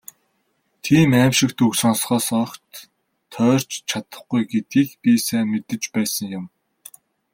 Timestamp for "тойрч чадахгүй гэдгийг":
3.33-4.89